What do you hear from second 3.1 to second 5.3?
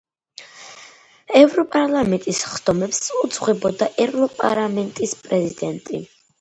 უძღვება ევროპარლამენტის